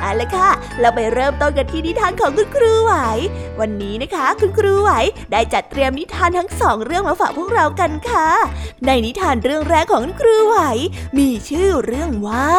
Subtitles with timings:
[0.00, 0.50] เอาละค่ะ
[0.80, 2.94] เราไปเริ่มต้นกันที่นิทานของคุณครูไหว
[3.60, 4.90] วันนี้นะคะ คุณครูไหว
[5.32, 8.28] ได้จัดเตรียมนิทานทั้งสองเรื่องมาฝากพวกเรากันค่ะ
[8.86, 10.58] ในนิทานเรื่องแรกของคุณครูไหว
[11.18, 12.50] มีชื่อเรื่องว่า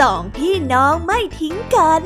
[0.00, 2.02] สองพี่น้องไม่ทิ้งกัน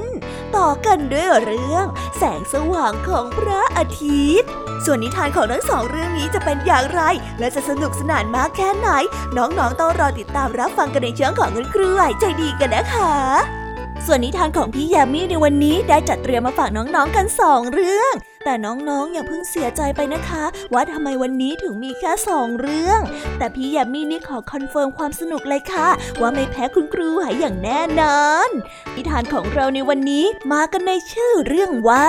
[0.57, 1.87] ต่อกันด้วยเรื่อง
[2.19, 4.51] แสงสว่างของพระอาทิตย์
[4.85, 7.01] ส่วนนิทานของทั้งสองเรื่องนี้จะเป็นอย่างไร
[7.39, 8.89] และจะสนุกสนานมากแค่ไหน
[9.37, 13.66] น้องๆต้องรอติดตามรับฟังกันในช่องของคุณครูไหวใจดีกันนะคะ
[14.05, 23.01] ส่วนนิทานของพี่ยามีในวันนี้ได้จัดเตรียมมาฝากน้องๆกันสองเรื่อง แต่น้องๆอย่าเพิ่งเสียใจไปนะคะ ว่าทำไมวันนี้ถึงมีแค่สองเรื่อง
[23.39, 25.89] แต่พี่ยามีนี่ขอ confirm ความสนุกเลยค่ะ
[26.21, 28.49] ว่าไม่แพ้คุณครูหายอย่างแน่นอน
[28.95, 32.09] นิทานของเราในวันนี้มากันในชื่อเรื่องว่า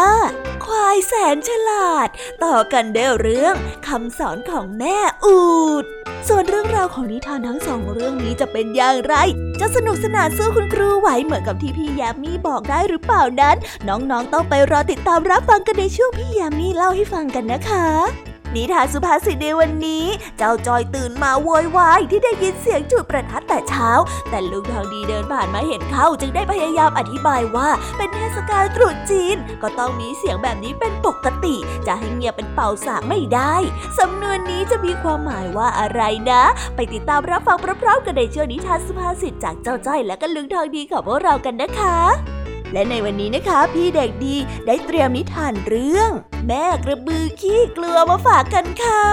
[0.65, 2.09] ควายแสนฉลาด
[2.43, 3.55] ต่อกันด้วยเรื่อง
[3.87, 5.39] คำสอนของแม่อู
[5.83, 5.85] ฐ
[6.27, 9.15] ส่วนเรื่องราวของนิทานทั้งสองเรื่องนี้จะเป็นอย่างไร
[9.59, 13.55] จะสนุกสนานสู้คุณครูไหวเหมือนกับที่พี่ยามีบอกได้หรือเปล่านั้น
[13.87, 20.05] น้องๆต้องไปรอติดตามรับฟังกันในช่วงพี่ยามีเล่าให้ฟังกันนะคะ นิทานสุภาษิตในวันนี้
[20.37, 23.89] เจ้าจอยตื่นมาโวยวายที่ได้ยินเสียงจุดประทัดแต่เช้า
[24.29, 31.55] แต่ลุงทองดีเดินผ่านมาเห็นเขาจึงได้พยายามอธิบายว่า เป็นเทศกาลตรุษจีน ก็ต้องมีเสียงแบบนี้เป็นปกติ
[31.87, 33.55] จะให้เงียบเป็นเป่าสากไม่ได้
[33.99, 36.01] สำนวนนี้จะมีความหมายว่าอะไร
[36.31, 36.43] นะ
[36.75, 42.36] ไปติดตามรับฟังพร้อมๆกันในช่วงนิทานสุภาษิตจากเจ้าจ้อยและก็ลุงทองดีของพวกเรากันนะคะ
[42.73, 44.35] และในวันนี้นะคะ พี่เด็กดี
[44.65, 46.11] ได้เตรียมนิทานเรื่อง
[46.47, 49.03] แม่กระบือขี้กลัวมาฝากกันค่ะ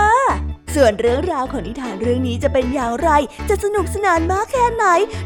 [0.75, 3.11] ส่วนเรื่องราวของนิทานเรื่องนี้จะเป็นอย่างไร
[3.49, 4.85] จะสนุกสนานมากแค่ไหน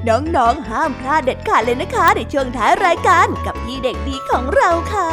[0.09, 5.12] น้องๆ ห้ามพลาดเด็ดขาดเลยนะคะ ในช่วงท้ายรายการกับพี่เด็กดีของเราค่ะ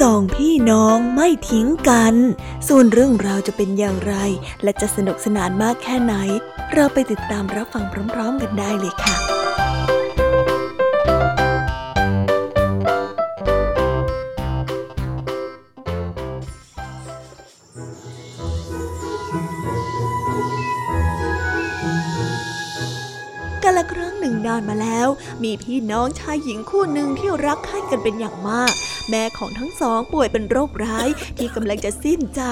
[0.00, 2.14] สองพี่น้องไม่ทิ้งกัน
[2.68, 4.14] ส่วนเรื่องราวจะเป็นอย่างไร
[4.62, 6.14] และจะสนุกสนานมากแค่ไหน
[6.74, 9.16] เราไปติดตามรับฟังพร้อมๆกันได้เลยค่ะ
[23.64, 25.08] กาละครั้งหนึ่งนานมาแล้ว
[25.42, 28.74] มีพี่น้องชายหญิงคู่หนึ่งที่รักใคร่กันเป็นอย่างมาก
[29.10, 31.08] แม่ของทั้งสองป่วยเป็นโรคร้าย
[31.38, 32.42] ที่กำลังจะสิ้นใจ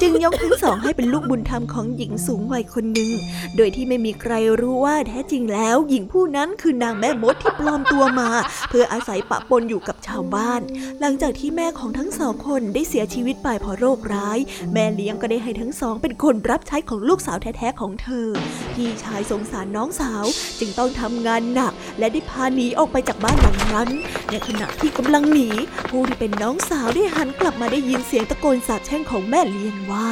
[0.00, 3.10] จึงยกทั้งสองให้เป็นลูกบุญธรรมของหญิงสูงวัยคนหนึ่ง
[3.56, 8.28] โดยที่ไม่มีใครรู้ว่าแท้จริงแล้ว หญิงผู้นั้นคือนางแม่มดที่ปลอมตัวมา
[8.68, 10.60] เพื่ออาศัยปะปนอยู่กับชาวบ้าน
[11.00, 14.38] หลังจากที่แม่ของทั้งสองคนได้เสียชีวิตไปเพราะโรคร้าย
[14.72, 18.28] แม่เลี้ยงก็ได้ให้ทั้งสอง เป็นคนรับใช้ของลูกสาวแท้ๆของเธอ
[18.72, 20.24] พี่ชายสงสารน้องสาว
[20.60, 23.88] จึงต้องทำงานหนัก และได้พาหนีออกไปจากบ้านหลังนั้น
[24.30, 25.48] ในขณะที่กำลังหนี
[25.90, 30.10] ผู้ที่เป็นน้องสาวได้หันกลับมาได้ยินเสียงตะโกนสาบแช่งของแม่เลี้ยงว่า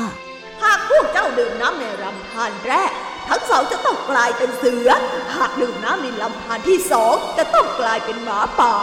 [0.63, 2.91] หากพวกเจ้าดื่มน้ำในลำธารแรก
[3.29, 4.89] ทั้งสองจะต้องกลายเป็นเสือ
[5.37, 8.75] หากดื่มน้ำในลำธารที่สองจะต้องกลายเป็นหมาป่า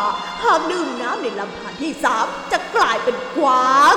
[0.44, 3.96] หากดื่มน้ำในลำธารที่สามจะกลายเป็นกวาง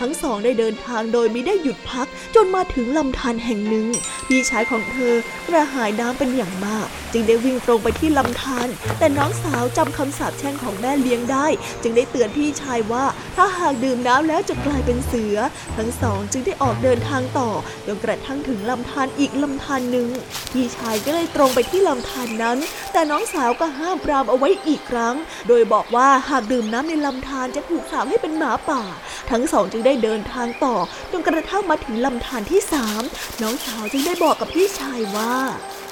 [0.00, 3.86] ทั้งสองได้เดินทางโดยไม่ได้หยุดพักจนมาถึงลำธารแห่งหนึ่ง
[4.26, 5.14] พี่ชายของเธอ
[5.48, 8.68] กระหายน้ำเป็นอย่างมาก จึงได้วิ่งตรงไปที่ลำธาร
[8.98, 11.46] แต่น้องสาวจำคำสาปแช่งของแม่เลี้ยงได้
[11.82, 13.04] จึงได้เตือนพี่ชายว่า
[13.36, 15.36] ถ้าหากดื่มน้ำแล้วจะกลายเป็นเสือ
[15.76, 17.50] ทั้งสองจึงได้ออกเดินทางต่อ
[17.86, 20.08] จนกระทั่งถึงลำธารอีกลำธารหนึ่ง
[20.52, 22.58] พี่ชายก็เลยตรงไปที่ลำธารนั้น
[22.92, 25.14] แต่น้องสาวก็ห้ามปรามเอาไว้อีกครั้ง
[25.48, 28.82] โดยบอกว่าหากดื่มน้ำในลำธารจะถูกสาปให้เป็นหมาป่า
[29.30, 30.76] ทั้งสองจึงได้เดินทางต่อ
[31.12, 33.02] จนกระทั่งมาถึงลำธารที่สาม
[33.42, 35.34] น้องสาวจึงได้บอกกับพี่ชายว่า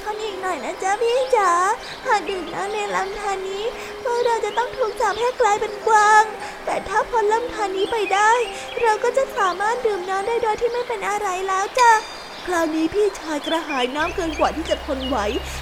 [0.03, 1.53] ทนอีกหน่อยนะจ๊ะพี่จ๋า
[2.07, 3.65] หากดื่มน้ำในลำธารนี้
[4.03, 6.25] พวกเราจะต้องถูกจับให้กลายเป็นกวาง
[6.65, 8.33] แต่ถ้าพ้นลำธารนี้ไปได้
[8.83, 11.93] เราก็จะสามารถดื่มน้ำได้โดยที่ไม่เป็นอะไรแล้วจ้ะ
[12.47, 15.17] คราวนี้พี่ชายกระหายน้ำเกินกว่าที่จะทนไหว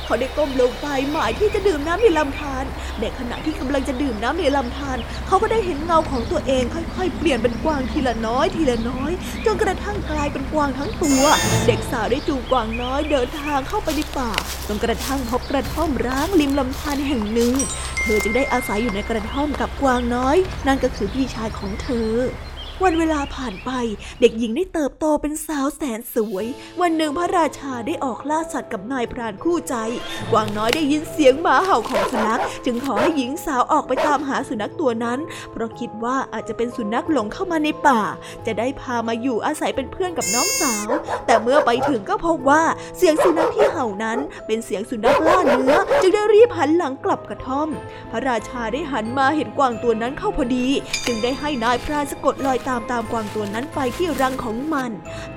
[0.04, 2.64] เขาได้ก้มลงไปหมายที่จะดื่มน้ำในลำธาร
[3.00, 9.12] ในขณะที่กำลังจะดื่มน้ำในลำธารเขาก็ได้เห็นเงาของตัวเองค่อย ๆ เปลี่ยนเป็นกวางทีละน้อยทีละน้อย
[9.44, 11.22] จนกระทั่งกลายเป็นกวางทั้งตัว
[11.66, 14.32] เด็กสาวได้จูงกวางน้อยเดินทางเข้าไปในป่า
[14.68, 17.52] จนกระทั่งพบกระท่อมร้างริมลำธารแห่งหนึ่ง
[18.02, 22.12] เธอจึงได้อาศัยอยู่ในกระท่อมกับกวางน้อย นั่นก็คือพี่ชายของเธอ
[22.82, 23.70] วันเวลาผ่านไป
[24.20, 26.46] เด็กหญิงได้เติบโตเป็นสาวแสนสวย
[26.80, 29.74] วันหนึ่งพระราชาได้ออกล่าสัตว์กับนายพรานคู่ใจ
[30.32, 35.18] กวางน้อยได้ยินเสียงหมาเห่าของสุนัข จึงขอให้หญิงสาวออกไปตามหาสุนัขตัวนั้น
[35.50, 38.00] เพราะคิดว่าอาจจะเป็นสุนัขหลงเข้ามาในป่า
[38.46, 40.88] จะได้พามาอยู่อาศัยเป็นเพื่อนกับน้องสาว
[41.26, 42.62] แต่เมื่อไปถึงก็พบว่า
[42.98, 47.68] เสียงสุนัขที่เห่านั้น เป็นเสียงสุนัขล่าเนื้อ จึงได้รีบหันหลังกลับกระท่อม
[48.10, 50.66] พระราชาได้หันมาเห็นกวางตัวนั้นเข้าพอดี
[51.06, 54.90] จึงได้ให้นายพรานสะกดรอยตามตามกวางตัวนั้นไปที่รังของมัน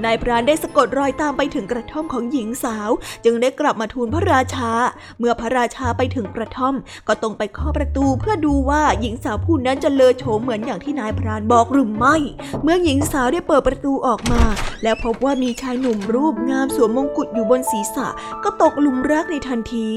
[0.04, 2.90] นายพรานได้สะกดรอยตามไปถึงกระท่อมของหญิงสาว
[3.26, 4.72] จึงได้กลับมาทูลพระราชา
[5.20, 6.76] เมื่อพระราชาไปถึงกระท่อม
[7.08, 12.16] ก็ต้องไปเคาะประตูเพื่อดูว่าหญิงสาวผู้นั้นจะเลอโฉมเหมือนอย่างที่นายพรานบอกหรือไม่
[12.64, 14.42] เมื่อหญิงสาวได้เปิดประตูออกมา
[14.84, 18.08] แล้วพบว่ามีชายหนุ่มรูปงามสวมมงกุฎอยู่บนศีรษะ
[18.44, 19.88] ก็ตกหลุมรักในทันที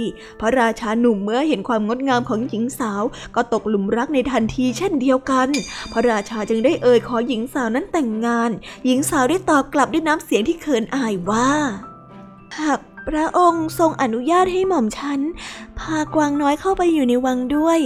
[0.40, 3.02] พระราชาหนุ่มเมื่อเห็นความงดงามของหญิงสาว
[3.36, 5.48] ก็ตกหลุมรักในทันทีเช่นเดียวกัน
[5.92, 8.50] พระราชาจึงได้เอ่ยขอหญิงสาวนั้นแต่งงาน
[8.86, 11.50] หญิงสาวได้ตอบกลับด้วยน้ำเสียงที่เขินอายว่า
[12.58, 15.20] หากพระองค์ทรงอนุญาตให้หม่อมฉัน
[15.78, 17.78] พากวางน้อยเข้าไปอยู่ในวังด้วย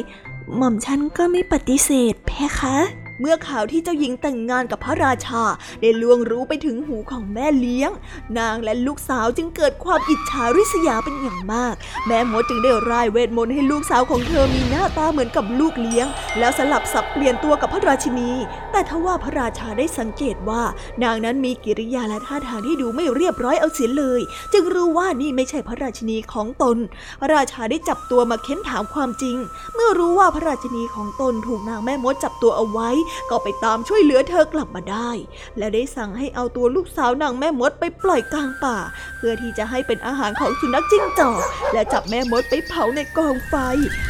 [0.57, 2.77] หม่อมฉันก็ไม่ปฏิเสธเพคะ
[3.21, 5.43] เมื่อข่าวที่เจ้าหญิงแต่งงานกับพระราชา
[5.81, 7.91] ได้ล่วงรู้ไปถึงหูของแม่เลี้ยง
[8.39, 11.75] นางและลูกสาวจึงเกิดความอิจฉาริษยาเป็นอย่างมาก
[12.07, 16.07] แม่มดจึงได้ร่ายเวทมนต์ให้ลูกสาวของเธอมีหน้าตาเหมือนกับลูกเลี้ยง
[16.39, 18.31] แล้วสลับสับเปลี่ยนตัวกับพระราชินี
[18.73, 20.63] แต่ทว่าพระราชาได้สังเกตว่า
[21.03, 24.21] นางนั้นมีกิริยาและท่าทางที่ดูไม่เรียบร้อยเอาเสียเลย
[24.53, 26.77] จึงรู้ว่านี่ไม่ใช่พระราชินีของตน
[27.21, 29.37] พระราชาได้จับตัวมาเค้นถามความจริง
[29.75, 32.91] เมื่อรู้ว่าพระราชินีของตนถูกนางแม่มดจับตัวเอาไว้
[33.31, 35.11] ก็ไปตามช่วยเหลือเธอกลับมาได้
[35.59, 38.77] และได้สั่งให้เอาตัวลูกสาวนางแม่มดไปปล่อยกลางป่า
[39.19, 41.41] เพื่อที่จะให้เป็นอาหารของสุนัขจิ้งจอก
[41.73, 43.55] และจับแม่มดไปเผาในกองไฟ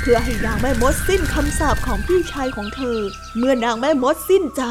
[0.01, 2.99] เพื่อให้นางแม่มดสิ้นคำสาปของพี่ชายของเธอ
[3.39, 4.63] เมื่อนางแม่มดสิ้นใจ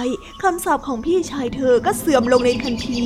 [0.44, 3.01] คำสาปของพี่ชายเธอก็เสื่อมลงในทันที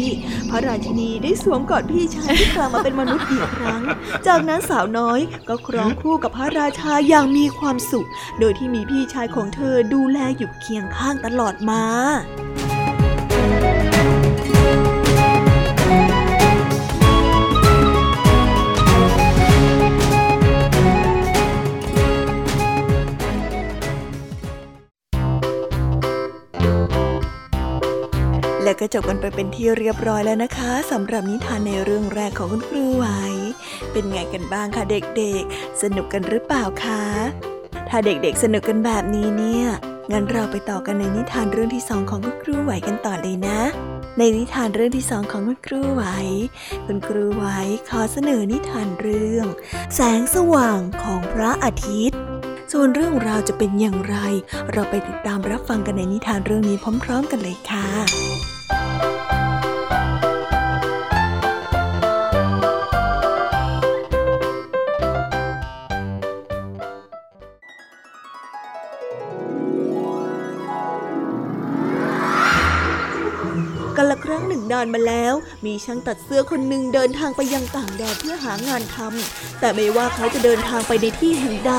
[0.50, 3.82] พระราชินีได้สวมกอดพี่ชายที่กลับมาเป็นมนุษย์อีกครั้ง
[4.28, 5.20] จากนั้นสาวน้อย
[5.50, 8.08] ก็ครองคู่กับพระราชาอย่างมีความสุข
[8.40, 11.84] โดยที่มีพี่ชายของเธอดูแลอยู่เคียงข้างตลอดมา
[28.68, 33.06] และก็จบกันไปเป็นที่เรียบร้อยแล้วนะคะสำหรับนิทานในเรื่องแรกของคุณครูไหว
[33.92, 37.04] เป็นไงกันบ้างคะเด็กๆ สนุกกันหรือเปล่าคะ
[37.90, 39.66] ถ้าเด็กๆสนุกกันแบบนี้เนี่ย
[40.12, 43.60] งั้นเราไปต่อกันในนิทานเรื่องที่สองของคุณครูไหวกันต่อเลยนะ
[44.18, 46.04] ในนิทานเรื่องที่สองของคุณครูไหว
[46.86, 47.46] คุณครูไหว
[47.90, 49.48] ขอเสนอนิทานเรื่อง
[49.96, 52.20] แสงสว่างของพระอาทิตย์
[52.72, 54.16] ส่วนเรื่องราวจะเป็นอย่างไร
[54.72, 57.88] เราไปติดตามรับฟังกันในนิทานเรื่องนี้พร้อม ๆ กันเลยค่ะ
[74.38, 75.34] รั้งหนึ่งนานมาแล้ว
[75.66, 81.74] มีช่างตัดเสื้อคนหนึ่งเดินทางไปยังต่างแดนเพื่อหางานทำแต่ไม่ว่าเขาจะเดินทางไปในที่แห่งใด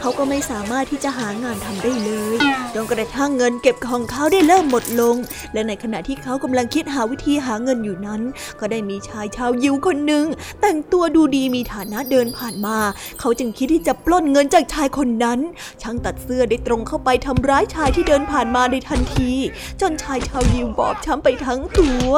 [0.00, 2.38] เขาก็ไม่สามารถที่จะหางานทำได้เลย
[2.74, 5.16] จนกระทั่งเงินเก็บของเขาได้เริ่มหมดลง
[5.52, 8.20] และในขณะที่เขากำลังคิดหาวิธีหาเงินอยู่นั้น
[8.60, 10.26] ก็ได้มีชายชาวยิวคนหนึ่ง
[10.60, 12.78] แต่งตัวดูดีมีฐานะเดินผ่านมา
[13.20, 15.40] เขาจึงคิดที่จะปล้นเงินจากชายคนนั้น
[15.82, 19.32] ช่างตัดเสื้อได้ตรงเข้าไปทำร้ายชายที่เดินผ่านมาในทันที
[19.80, 22.12] จนชายชาวยิวบอบช้ำไปทั้งตัว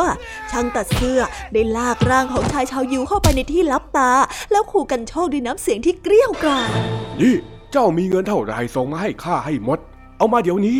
[0.50, 1.20] ช่างตัดเสื้อ
[1.52, 4.12] ได้ลากร่างของชายชาวยิวเข้าไปในที่ลับตา
[4.50, 6.70] แล้วขู่กันโชคด้วยน้ำเสียงที่เกรี้ยวกราด
[7.22, 7.36] นี่
[7.72, 9.78] เจ้ามีเงินเท่าไรส่งมาให้ข้าให้หมด
[10.16, 10.78] เอามาเดี๋ยวนี้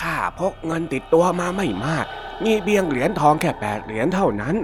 [0.00, 2.06] ข้าพกเงินติดตัวมาไม่มาก
[2.44, 4.56] มีเบียงเหรียญทองแค่แปดเหรียญเท่านั้น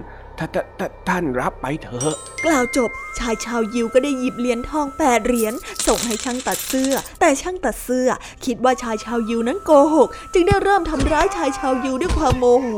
[1.09, 5.55] ท่านรับไปเถอะ กล่าวจบชายชาวยิวก็ได้หยิบเหรียญทองแปดเหรียญ
[5.87, 8.09] ส่งให้ช่างตัดเสื้อ แต่ช่างตัดเสื้อ
[8.45, 12.69] คิดว่าชายชาวยิวนั้นโกหก จึงได้เริ่มทำร้ายชายชาวยิวด้วยความโมโห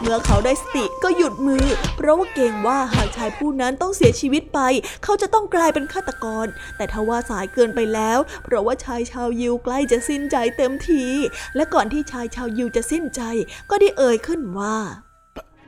[0.00, 4.60] เมื่อเขาได้สติก็หยุดมือ เพราะว่าเกรงว่าหากชายผู้นั้นต้องเสียชีวิตไป
[5.04, 11.04] เขาจะต้องกลายเป็นฆาตกร แต่ทว่าสายเกินไปแล้ว เพราะว่าชายชาวยิวใกล้จะสิ้นใจเต็มที
[11.56, 13.22] และก่อนที่ชายชาวยิวจะสิ้นใจ
[13.70, 14.76] ก็ได้เอ่ยขึ้นว่า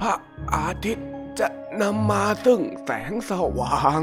[0.01, 0.15] พระ
[0.55, 1.49] อาทิตย์ จะ
[1.83, 4.03] นำมาซึ่งแสงสว่าง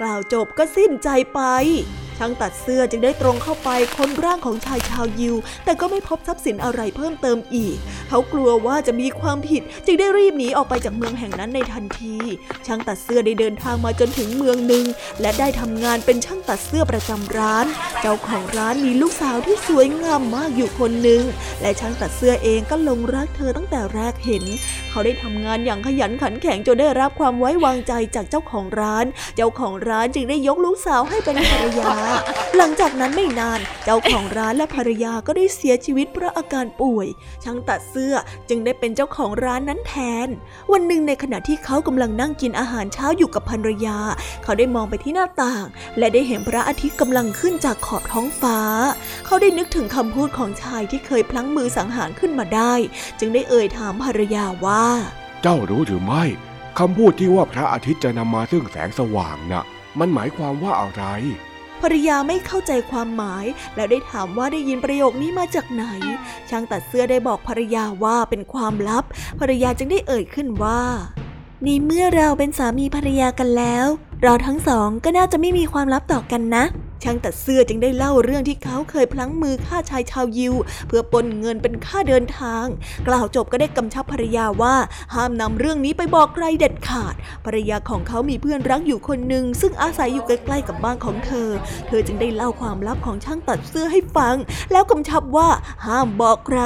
[0.00, 1.40] กล่าวจบก็สิ้นใจไป
[2.24, 7.76] ช่างตัดเสื้อจึงได้ตรงเข้าไปค้นร่างของชายชาวยิว แต่ก็ไม่พบทรัพย์สินอะไรเพิ่มเติมอีก
[8.08, 12.16] เขากลัวว่าจะมีความผิดจึงได้รีบหนีออกไปจากเมืองแห่งนั้นในทันที
[12.66, 14.84] ช่างตัดเสื้อได้เดินทางมาจนถึงเมืองหนึ่ง
[15.20, 17.66] และได้ทำงานเป็นช่างตัดเสื้อประจำร้าน
[18.00, 21.22] เจ้าของร้านมีลูกสาวที่สวยงามมากอยู่คนหนึ่ง
[21.60, 24.44] และช่างตัดเสื้อเองก็หลงรักเธอตั้งแต่แรกเห็น
[24.90, 31.94] เขาได้ทำงานอย่างขยันขันแข็งจนได้รับความไว้วางใจจากเจ้าของร้าน เจ้าของร้านจึงได้ยกลูกสาวให้เป็นภรรยา
[32.56, 37.06] หลังจากนั้นไม่นานเจ้าของร้านและภรรยาก็ได้เสียชีวิตเพราะอาการป่วย
[37.44, 38.14] ช่างตัดเสื้อ
[38.48, 39.94] จึงได้เป็นเจ้าของร้านนั้นแท
[40.26, 40.28] น
[40.72, 43.98] วันหนึ่งในขณะที่เขากำลังนั่งกินอาหารเช้าอยู่กับภรรยา
[44.44, 45.64] เขาได้มองไปที่หน้าต่าง
[45.98, 48.58] และได้เห็นพระอาทิตย์กำลังขึ้นจากขอบท้องฟ้า
[49.26, 52.74] เขาได้นึกถึงคำพูดของชายที่เคยพลั้งมือสังหารขึ้นมาได้
[53.18, 54.86] จึงได้เอ่ยถามภรรยาว่า
[55.42, 56.24] เจ้ารู้หรือไม่
[56.78, 59.64] คำพูดที่ว่าพระอาทิตย์จะนำมาซึ่งแสงสว่างนะ่ะ
[59.98, 61.04] มันหมายความว่าอะไร
[61.82, 65.84] ภรรยาไม่เข้าใจความหมาย แล้วได้ถามว่าได้ยินประโยคนี้มาจากไหน
[66.48, 69.04] ช่างตัดเสื้อได้บอกภรรยาว่าเป็นความลับ
[69.40, 70.80] ภรรยาจึงได้เอ่ยขึ้นว่า
[71.64, 73.86] ในเมื่อเราเป็นสามีภรรยากันแล้ว
[74.22, 76.64] เราทั้งสองก็น่าจะไม่มีความลับต่อกันนะ
[77.02, 80.54] ช่างตัดเสื้อจึงได้เล่าเรื่องที่เขาเคยพลั้งมือฆ่าชายชาวยิว
[80.88, 82.66] เพื่อปนเงินเป็นค่าเดินทาง
[83.08, 84.74] กล่าวจบก็ได้กำชับภรรยาว่า
[85.14, 91.48] ห้ามนำเรื่องนี้ไปบอกใครเด็ดขาด ภรรยาของเขามีเพื่อนรักอยู่คนหนึ่งซึ่งอาศัยอยู่ใกล้ๆกับบ้านของเธอ
[91.86, 94.36] เธอจึงได้เล่าความลับของช่างตัดเสื้อให้ฟัง
[94.72, 95.48] แล้วกำชับว่า
[95.86, 96.60] ห้ามบอกใคร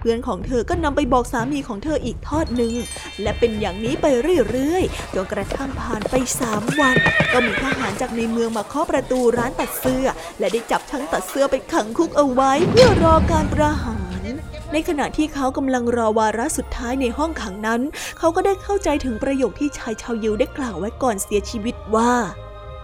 [0.00, 2.74] เพื่อนของเธอก็นำไปบอกสามีของเธออีกทอดหนึ่ง
[3.22, 4.06] และเป็นอย่างนี้ไป
[4.50, 6.96] เรื่อยๆจนกระทั่งผ่านไปสามวัน
[7.32, 10.06] ก็มีทหารจากในเมืองมาเคาะประตูร้านตัดเสื้อ
[10.38, 14.26] และได้จับช่างตัดเสื้อไปขังคุกเอาไว้เพื่อรอการประหาร
[14.72, 17.80] ในขณะที่เขากำลังรอวาระสุดท้ายในห้องขังนั้น
[18.18, 22.12] เขาก็ได้เข้าใจถึงประโยคที่ชายชาวยิวได้กล่าวไว้ก่อนเสียชีวิตว่า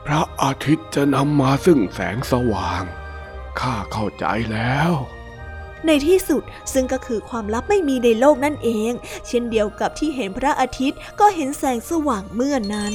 [0.06, 2.82] พระอาทิตย์จะนำมาซึ่งแสงสว่าง
[3.60, 4.92] ข้าเข้าใจแล้ว
[5.86, 8.92] ในที่สุดซึ่งก็คือความลับไม่มีในโลกนั่นเอง
[9.26, 12.94] เช่นเดียวกับที่เห็นพระอาทิตย์ก็เห็นแสงสว่างเมื่อนั้น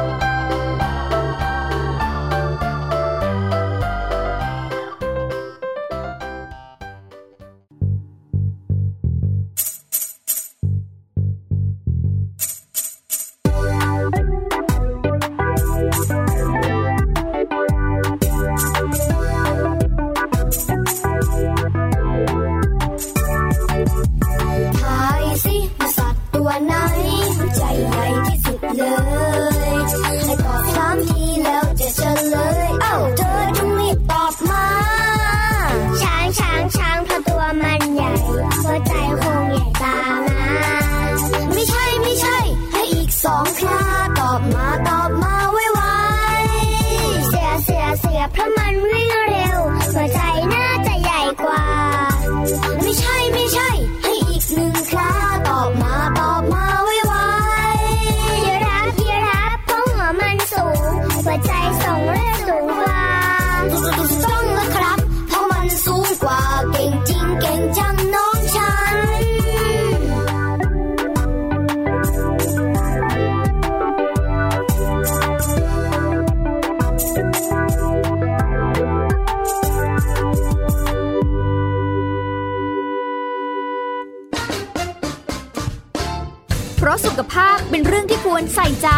[88.41, 88.89] ควรใส่ใจ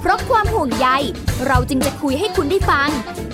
[0.00, 0.88] เพราะความห่วงใย
[1.46, 2.88] เราจึงจะคุยให้คุณได้ฟัง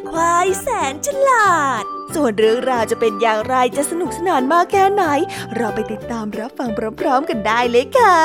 [0.09, 1.83] ควายแสนฉลาด
[2.15, 5.03] ส่วนเรื่องราวจะเป็นอย่างไรจะสนุกสนานมากแค่ไหน
[5.55, 8.17] เราไปติดตามรับฟังพร้อมๆกันได้เลยค่ะ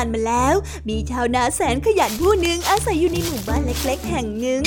[0.00, 0.54] านมาแล้ว
[0.88, 4.62] มีชาวนาแสนขยันผู้หนึ่งอาศัยอยู่ในหมู่บ้านเล็ก ๆ แห่งหนึ่ง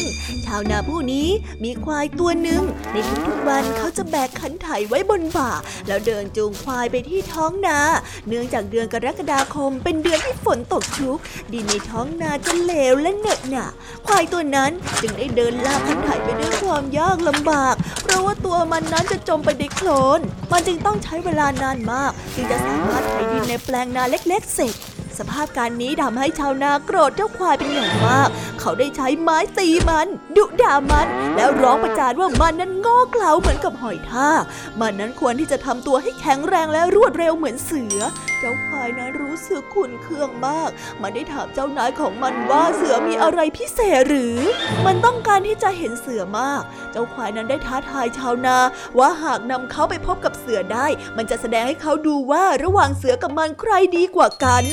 [0.45, 1.27] ชาวนาผู้นี้
[1.63, 2.95] มีควายตัวหนึ่งใน
[3.27, 5.51] ทุกๆวันเขาจะแบกขันไถไว้บนบ่า
[5.87, 7.79] แล้วเดินจูงควายไปที่ท้องนา
[8.27, 11.17] เนื่องจากเดือนกรกฎาคม เป็นเดือนที่ฝนตกชุก
[11.53, 13.67] ดินในท้องนาจะเหลวและเหนอะหนะ
[14.07, 20.19] ควายตัวนั้นจึงได้เดินลากขันไถไปด้วยความยากลำบาก เพราะว่าตัวมันนั้นจะจมไปในโคลน
[20.51, 24.73] มันจึงต้องใช้เวลานานมาก จึงจะสามารถไถดินในแปลงนาเล็ก ๆ เสร็จ
[25.19, 34.43] สภาพการนี้ทำให้ชาวนาโกรธเจ้าควายเป็นอย่างมาก เขาได้ใช้ไม้ตีมัน ดุด่ามัน แล้วร้องประจานว่ามันนั้นงอเกลาเหมือนกับหอยทาก
[34.79, 37.99] มันนั้นควรที่จะทำตัวให้แข็งแรงและรวดเร็วเหมือนเสือ
[38.39, 40.69] เจ้าควายนั้นรู้สึกขุนเคืองมาก
[41.01, 44.37] มันได้ถามเจ้านายของมันว่าเสือมีอะไรพิเศษหรือ
[44.85, 48.57] มันต้องการที่จะเห็นเสือมาก เจ้าควายนั้นได้ท้าทายชาวนา
[48.97, 54.63] ว่าหากนำเขาไปพบกับเสือได้ มันจะแสดงให้เขาดูว่าระหว่างเสือกับมันใครดีกว่ากัน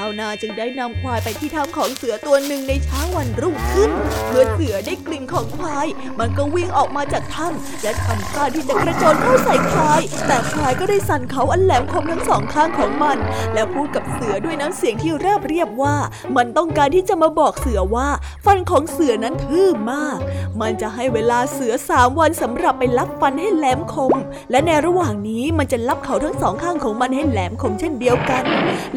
[0.00, 3.90] าวนาจึงได้นำควายไปที่ถ้ำของเสือตัวหนึ่งในเช้าวันรุ่งขึ้น
[4.28, 5.86] เมื่อเสือได้กลิ่นของควาย
[6.20, 13.18] มันก็วิ่งออกมาจากถ้ำและทำกาที่จะกระโจนเข้าใส่ควาย แต่ควายก็ได้สั่นเขาอันแหลมคมทั้งสองข้างของมัน
[13.54, 15.96] แล้วพูดกับเสือด้วยน้ำเสียงที่เรียบเรียบว่า
[16.36, 18.08] มันต้องการที่จะมาบอกเสือว่า
[18.44, 20.18] ฟันของเสือนั้นทื่อมาก
[20.60, 24.14] มันจะให้เวลาเสือสามวันสำหรับไปลับฟันให้แหลมคม
[24.50, 28.42] และในระหว่างนี้มันจะลับเขาทั้งสองข้างของมันให้แหลมคมเช่นเดียวกัน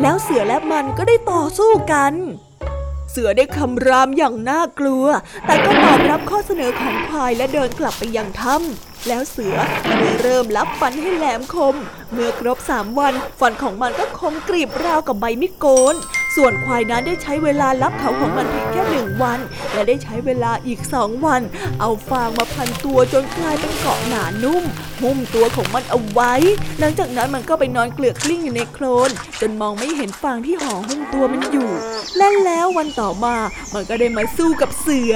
[0.01, 2.13] แล้วเสือและมันก็ได้ต่อสู้กัน
[3.11, 5.05] เสือได้คำรามอย่างน่ากลัว
[5.45, 11.75] แต่ก็ตอบรับข้อเสนอของควายและเดินกลับไปยังถ้ำแล้วเสือก็ได้เริ่มลับฟันให้แหลมคม
[12.13, 15.95] เมื่อครบสามวัน ฟันของมันก็คมกรีบราวกับใบมิโกน
[16.35, 19.39] ส่วนควายนั้นได้ใช้เวลาลับเขาของมันเพียงแค่หนึ่งวัน
[19.73, 21.41] และได้ใช้เวลาอีกสองวัน
[21.79, 24.63] เอาฟางมาพันตัวจนกลายเป็นเกาะหนานุ่ม
[25.01, 26.33] หุ้มตัวของมันเอาไว้
[26.79, 29.09] หลังจากนั้นมันก็ไปนอนเกลือกกลิ้งอยู่ในโคลน
[29.41, 31.71] จนมองไม่เห็นฟางที่ห่อหุ้มตัวมันอยู่
[32.17, 33.35] และแล้ววันต่อมา
[33.73, 35.13] มันก็ได้มาสู้กับเสือ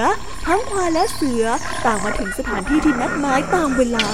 [0.47, 1.43] ทั้งควายและเสือ
[1.85, 4.07] ต่างมาถึงสถานที่ที่นัดหมายตามเวลา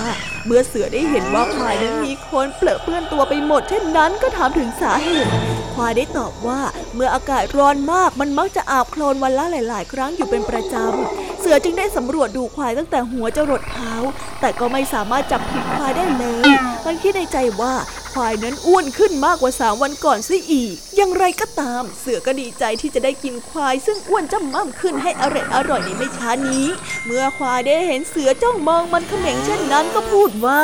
[0.45, 5.31] เมื่อเสือได้เห็นว่าควายนั้นมีคนเปลอะเปื้อนตัวไปหมดเช่นนั้นก็ถามถึงสาเหตุ
[5.75, 6.61] ควายได้ตอบว่า
[6.95, 13.93] เมื่ออากาศร้อนมากมันมักจะอาบโคลนวันละหลาย ๆ ครั้งอยู่เป็นประจำ เสือจึงได้สำรวจดูควายตั้งแต่หัวจรดเท้า
[14.41, 16.49] แต่ก็ไม่สามารถจับผิดควายได้เลย
[16.85, 17.73] มันคิดในใจว่า
[18.13, 26.67] ควายนั้นอ้วนขึ้นมากกว่าสามวันก่อนซิอีก อย่างไรก็ตาม เสือก็ดีใจที่จะได้กินควายซึ่งอ้วนจำม่ำขึ้นให้อร่อยอร่อยในไม่ช้านี้
[27.05, 30.61] เมื่อควายได้เห็นเสือจ้องมองมันเขม็งเช่นนั้นก็พูดว่า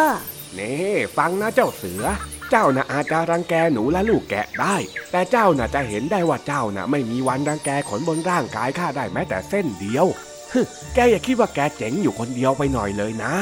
[0.58, 0.76] น่
[1.18, 2.04] ฟังนะเจ้าเสือ
[2.50, 4.76] เจ้าน่ะอาจจะรังแกหนูและลูกแกะได้
[5.12, 10.06] แต่เจ้าน่ะจะเห็นได้ว่าเจ้าน่ะไม่มีวันรังแกขนบนร่างกายข้าได้แม้แต่เส้นเดียว
[10.54, 10.62] ฮึ
[10.96, 13.36] แกอย่าคิดว่าแกเจ๋งอยู่คนเดียวไปหน่อยเลยนะ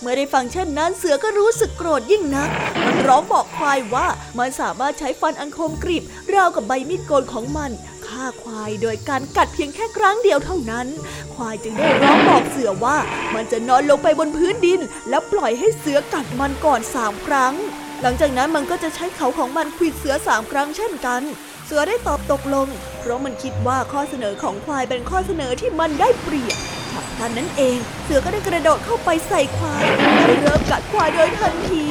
[0.00, 2.50] เมื่อได้ฟังเช่นนั้นเสือก็รู้สึกโกรธยิ่งนัก
[2.84, 4.06] มันร้องบอกควายว่า
[4.38, 6.02] มันสามารถใช้ฟันอันคมกริบ
[6.34, 7.70] ราวกับใบมีดโกนของมัน
[8.08, 10.86] ฆ่าควายโดยการกัดเพียงแค่ครั้งเดียวเท่านั้น
[11.34, 12.96] ควายจึงได้ร้องบอกเสือว่า
[13.34, 17.54] มันจะนอนลงไปบนพื้นดิน แล้วปล่อยให้เสือกัดมันก่อนสามครั้ง
[18.02, 21.22] หลังจากนั้นมันก็จะใช้เขาของมันขวิดเสือสามครั้งเช่นกัน
[21.66, 22.68] เสือได้ตอบตกลง
[23.00, 26.58] เพราะมันคิดว่าข้อเสนอของควายเป็นข้อเสนอที่มันได้เปรียบ
[26.92, 29.84] ฉับพลันนั้นเอง เสือก็ได้กระโดดเข้าไปใส่ควาย
[30.26, 31.84] และเริ่มกัดควายโดยทันที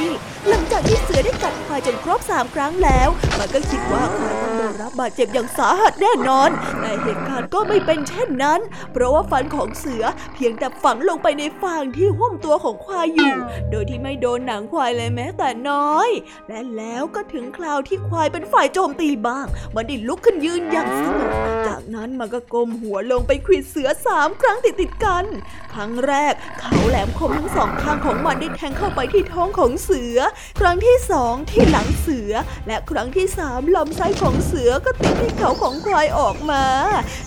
[0.49, 6.49] หลังจากที่เสือได้กัดควายจนครบสามครั้งแล้ว มันก็คิดว่าควายต้องได้รับบาดเจ็บอย่างสาหัสแน่นอน
[6.81, 8.59] แต่เหตุการณ์ก็ไม่เป็นเช่นนั้น
[8.93, 13.35] เพราะว่าฟันของเสือเพียงแต่ฝังลงไปในฟางที่หุ้มตัวของควายอยู่
[13.71, 16.09] โดยที่ไม่โดนหนังควายเลยแม้แต่น้อย
[16.47, 21.31] และแล้วก็ถึงคราวที่ควายเป็นฝ่ายโจมตีบ้าง มันได้ลุกขึ้นยืนอย่างสงบ
[21.67, 25.25] จากนั้นมันก็ก้มหัวลงไปควิดเสือสามครั้งติดติดกัน
[25.73, 30.19] ครั้งแรกเขาแหลมคมทั้งสองข้างของมันได้แทงเข้าไปที่ท้องของเสือ
[30.60, 32.34] ครั้งที่สองที่หลังเสือ
[32.67, 36.65] และครั้งที่สามลำไส้ของเสือก็ติดที่เขาของควายออกมา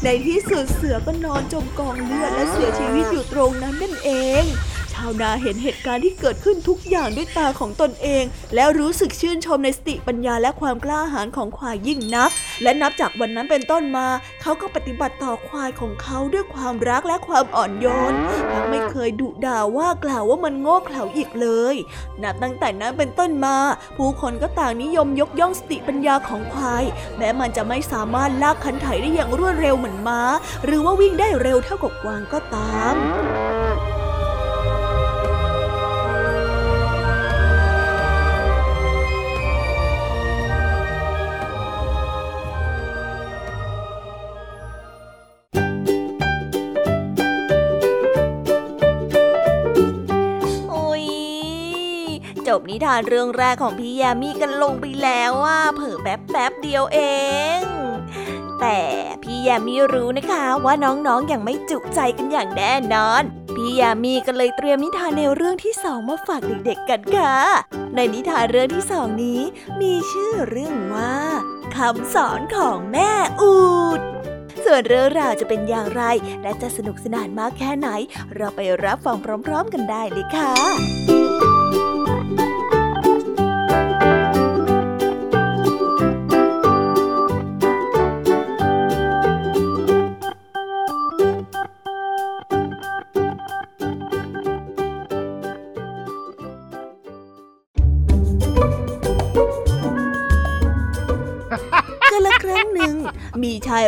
[0.05, 4.11] ในที่สุดเสือก็นอนจมกองเลือดและเสียชีวิตอยู่ตรงนั้นนั่นเอ
[4.43, 12.31] งาวนาเห็นเหตุการณ์ที่เกิดขึ้นทุกอย่างด้วยตาของตนเอง แล้วรู้สึกชื่นชมในสติปัญญาและความกล้าหาญของควายยิ่งนัก
[12.63, 14.07] และนับจากวันนั้นเป็นต้นมา
[14.43, 18.15] เขาก็ปฏิบัติต่อควายของเขาด้วยความรักและความอ่อนโยน
[18.53, 21.77] ทั้งไม่เคยดุด่าว่ากล่าวว่ามันโง่เขลาอีกเลย
[22.23, 23.57] นับตั้งแต่นั้นเป็นต้นมา
[23.97, 26.85] ผู้คนก็ต่างนิยมยกย่องสติปัญญาของควาย
[27.17, 30.21] แม้มันจะไม่สามารถลากคันไถได้อย่างรวดเร็วเหมือนม้า
[30.65, 32.95] หรือว่าวิ่งได้เร็วเท่ากับกวางก็ตาม
[52.59, 56.99] บนิทานเรื่องแรกของพี่ยามีกันลงไปแล้วว่าเผลอแป๊บแป๊บเดียวเอ
[57.59, 57.61] ง
[58.61, 58.81] แต่
[59.23, 63.23] พี่ยามีรู้นะคะว่าน้องๆออย่างไม่จุใจกันอย่างแน่นอน
[63.55, 67.37] พี่ยามีก็เลยเตรียมนิทานแนวเรื่องที่สองมาฝากเด็กๆกันค่ะ
[67.95, 69.41] ในนิทานเรื่องที่สองนี้
[69.81, 71.15] มีชื่อเรื่องว่า
[71.77, 73.55] คำสอนของแม่อู
[73.99, 74.01] ด
[74.65, 76.03] ส่วนเรื่องราวจะเป็นอย่างไร
[76.43, 77.89] และจะสนุกสนานมากแค่ไหน
[78.35, 81.44] เราไปรับฟังพร้อม ๆ กันได้เลยค่ะ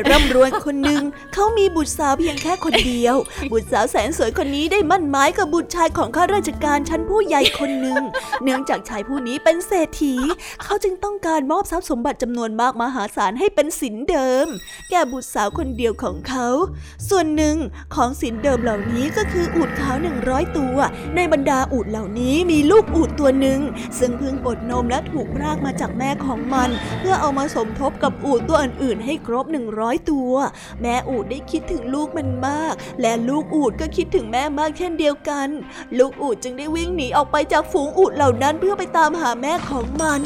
[0.08, 1.02] ร่ำรวยคนหนึ่ง
[1.34, 3.16] เขามีบุตรสาวเพียงแค่คนเดียว
[3.52, 8.02] บุตรสาวแสนสวยคนนี้ได้มั่นหมายกับบุตรชายของข้าราชการชั้นผู้ใหญ่คนหนึ่ง
[8.42, 10.14] เนื่องจากชายผู้นี้เป็นเศรษฐี
[10.62, 14.46] เขาจึงต้องการมอบทรัพย์สมบัติจำนวนมากมหาศาลให้เป็นสินเดิม
[14.90, 16.48] แก่บุตรสาวคนเดียวของเขา
[17.08, 17.56] ส่วนหนึ่ง
[17.94, 20.76] ของสินเดิมเหล่านี้ก็คืออูฐขาวหนึ่งร้อยตัว
[21.16, 23.60] ในบรรดาอูฐเหล่านี้มีลูกอูฐตัวหนึ่ง
[23.98, 30.32] ซึ่งเพิ่งอดนมและถูกพรากมาจากแม่ของมัน เพื่อเอามาสมทบกับอูฐตัวอื่นๆ ให้ครบหนึ่งร้อย้อยตัว
[30.82, 35.48] แม่อูดได้คิดถึงลูกมันมาก และลูกอูดก็คิดถึงแม่มากเช่นเดียวกัน
[35.98, 40.22] ลูกอูดจึงได้วิ่งหนีออกไปจากฝูงอูดเหล่านั้นเพื่อไปตามหาแม่ของมัน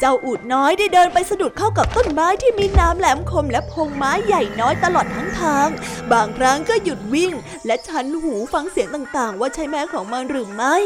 [0.00, 5.68] เจ้าอูดน้อยได้เดินไปสะดุดเข้ากับต้นไม้ที่มีน้ำแหลมคมและพงไม้ใหญ่น้อยตลอดทั้งทาง
[6.12, 7.32] บางครั้งก็หยุดวิ่ง
[7.66, 10.76] และชันหูฟังเสียงต่างๆ ว่าใช่แม่ของมันหรือไม่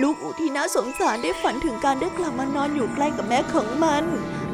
[0.00, 4.04] ลูกอูดที่น่าสงสารได้ฝันถึงการได้กลับมานอนอยู่ใกล้กับแม่ของมัน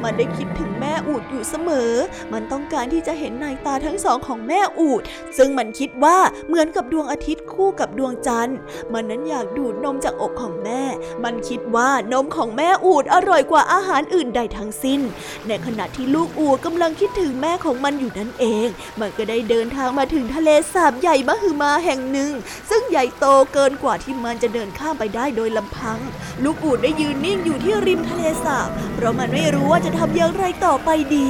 [0.03, 1.91] มันได้คิดถึงแม่อูดอยู่เสมอ
[2.33, 5.03] มันต้องการที่จะเห็นนายตาทั้งสองของแม่อูด
[5.37, 8.57] ซึ่งมันคิดว่าเหมือนกับดวงอาทิตย์คู่กับดวงจันทร์
[8.93, 10.81] มันนั้นอยากดูดนมจากอกของแม่
[11.23, 15.01] มันคิดว่านมของแม่อูดอร่อยกว่าอาหารอื่นใดทั้งสิ้น
[15.47, 18.67] ในขณะที่ลูกอูดกำลังคิดถึงแม่ของมันอยู่นั่นเอง
[18.99, 22.31] มันก็ได้เดินทางมาถึงทะเลสาบใหญ่มหึมาแห่งหนึ่ง
[22.69, 25.99] ซึ่งใหญ่โตเกินกว่าที่มันจะเดินข้ามไปได้โดยลำพัง
[26.43, 31.29] ลูกอูดได้ยืนนิ่งอยู่ที่ริมทะเลสาบ เพราะมันไม่รู้ว่าจะทำอย่างไรต่อไปดี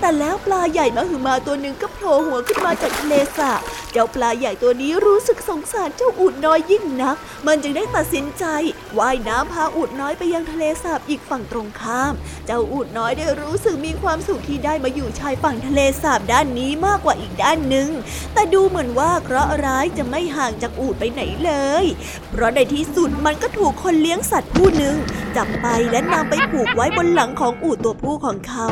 [0.00, 3.60] แต่แล้วปลาใหญ่มหึมาตัวหนึ่งก็โผล่หัวขึ้นมาจากทะเลสาบ
[3.92, 8.44] เจ้าปลาใหญ่ตัวนี้รู้สึกสงสารเจ้าอูดน้อยยิ่งนัก มันจึงได้ตัดสินใจ
[8.98, 12.14] ว่ายน้ำพาอูดน้อยไปยังทะเลสาบอีกฝั่งตรงข้าม
[12.46, 17.88] เจ้าอูดน้อยได้รู้สึกมีความสุขที่ได้มาอยู่ชายฝั่งทะเลสาบด้านนี้มากกว่าอีกด้านหนึ่ง
[18.34, 21.52] แต่ดูเหมือนว่าเคราะห์ร้ายจะไม่ห่างจากอูดไปไหนเล
[21.82, 21.84] ย
[22.30, 24.96] เพราะในที่สุดมันก็ถูกคนเลี้ยงสัตว์ผู้หนึ่ง
[25.36, 28.68] จับไปและนำไปผูกไว้บนหลังของอูดตัวผู้ของเขา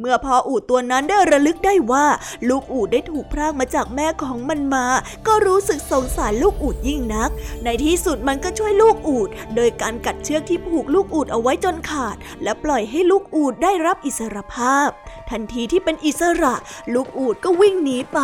[0.00, 2.06] เมื่อพออูดตัวนั้นได้ระลึกได้ว่า
[2.48, 4.86] ลูกอูดได้ถูกพรากมาจากแม่ของมันมา
[5.26, 7.30] ก็รู้สึกสงสารลูกอูดยิ่งนัก
[7.64, 14.88] ในที่สุดมันก็ช่วยลูกอูด โดยการกัดเชือกที่ผูกลูกอูดเอาไว้จนขาด และปล่อยให้ลูกอูดได้รับอิสรภาพ
[15.30, 16.54] ทันทีที่เป็นอิสระ
[16.94, 18.20] ลูกอูดก็วิ่งหนีไป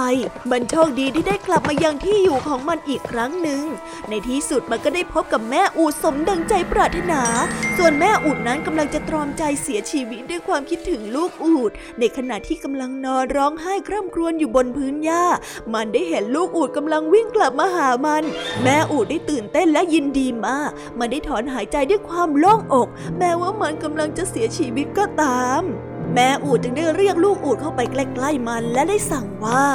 [0.50, 3.64] มันโชคดีที่ได้กลับมายังที่อยู่ของมันอีกครั้งหนึ่ง
[4.08, 7.22] ในที่สุดมันก็ได้พบกับแม่อูดสมดังใจปรารถนา
[7.76, 15.24] ส่วนแม่อูดนั้นกำลังจะตรอมใจเสียชีวิตด้วยความคิดถึงลูกอูด ในขณะที่กำลังนอนร้องไห้คร่ำครวญอยู่บนพื้นหญ้า
[15.74, 18.22] มันได้เห็นลูกอูดกำลังวิ่งกลับมาหามัน
[18.62, 25.62] แม่อูดได้ตื่นเต้นและยินดีมาก มันได้ถอนหายใจด้วยความโล่งอก แม้ว่ามันกำลังจะเสียชีวิตก็ตาม
[26.14, 29.66] แม่อูดจึงได้เรียกลูกอูดเข้าไปใกล้ๆมันและได้สั่งว่า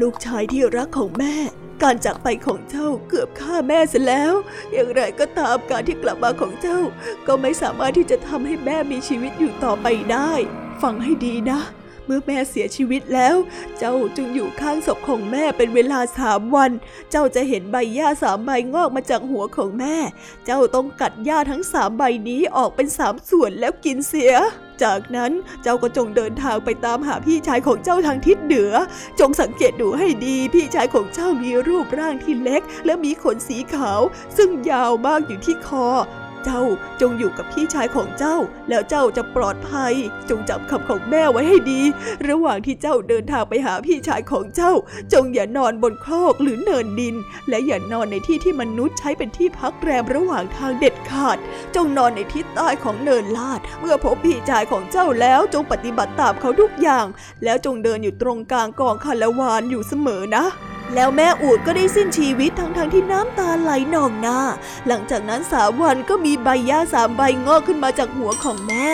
[0.00, 1.36] ลูกชายที่รักของแม่
[1.82, 4.34] การจากไปของเจ้าเกือบฆ่าแม่เสียแล้ว
[4.72, 6.78] อย่างไรก็ตามการที่กลับมาของเจ้า
[7.26, 10.32] ก็ไม่สามารถที่จะทำให้แม่มีชีวิตอยู่ต่อไปได้
[10.82, 11.60] ฟังให้ดีนะ
[12.06, 13.36] เมื่อแม่เสียชีวิตแล้ว
[13.78, 16.70] เจ้าจึงอยู่ข้างศพของแม่เป็นเวลาสามวัน
[17.10, 19.96] เจ้าจะเห็นใบหญ้าสามใบงอกมาจากหัวของแม่
[20.46, 24.34] เจ้าต้องกัดหญ้าทั้งสามใบนี้ออกเป็นสามส่วนแล้วกินเสีย
[24.82, 28.72] จากนั้นเจ้าก็จงเดินทางไปตามหาพี่ชายของเจ้าทางทิศเหนือ
[29.20, 34.00] จงสังเกตดูให้ดี พี่ชายของเจ้ามีรูปร่างที่เล็ก และมีขนสีขาว
[34.36, 35.86] ซึ่งยาวมากอยู่ที่คอ
[36.46, 36.64] เจ้า
[37.00, 38.36] จงอยู่กับพี่ชายของเจ้า
[38.68, 39.94] แล้วเจ้าจะปลอดภัย
[40.30, 41.82] จงจำคำของแม่ไว้ให้ดี
[42.28, 44.72] ระหว่างที่เจ้าเดินทางไปหาพี่ชายของเจ้า
[45.12, 47.14] จงอย่านอนบนคอกหรือเนินดิน
[47.48, 51.38] และอย่านอนในที่ที่มนุษย์ใช้เป็นที่พักแรมระหว่างทางเด็ดขาด
[51.74, 57.06] จงนอนในทิศใต้ของเนินลาด เมื่อพบพี่ชายของเจ้าแล้วจงปฏิบัติตามเขาทุกอย่าง
[57.44, 60.44] แล้วจงเดินอยู่ตรงกลางกองคารวานอยู่เสมอนะ
[60.94, 64.38] แล้วแม่อูดก็ได้สิ้นชีวิตทั้งๆทที่น้ำตาไหลนองหน้า
[64.86, 68.88] หลังจากนั้นสามวันก็มีใบหญ้าสามใบงอกขึ้นมาจากหัวของแม่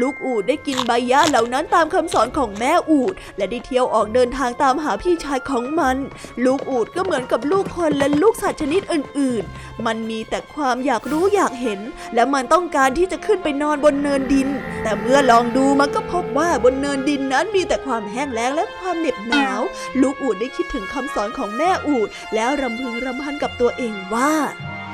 [0.00, 5.96] ลูกอูดได้กินใบหญ้าเหล่านั้นตามคำสอนของแม่อูด และได้เที่ยวออกเดินทางตามหาพี่ชายของมัน
[6.44, 11.80] ลูกอูดก็เหมือนกับลูกคนและลูกสัตว์ชนิดอื่น ๆ มันมีแต่ความอยากรู้อยากเห็น
[12.14, 14.48] และมันต้องการที่จะขึ้นไปนอนบนเนินดิน
[14.82, 19.60] แต่เมื่อลองดูมันก็พบว่าบนเนินดินนั้นมีแต่ความแห้งแล้งและความเหน็บหนาว
[20.00, 24.34] ลูกอูดได้คิดถึงคำสอนของแม่อูดแล้วรำพึงรำพันกับตัวเองว่า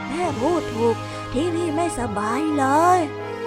[0.09, 0.97] แม่พูดถูก
[1.33, 2.65] ที่นี่ไม่สบายเล
[2.99, 3.01] ย